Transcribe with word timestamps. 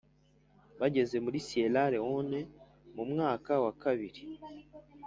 Bageze 0.79 1.15
muri 1.25 1.37
siyera 1.47 1.81
lewone 1.93 2.39
mu 2.95 3.03
mwaka 3.11 3.51
wa 3.63 3.71
kabiri 3.81 4.23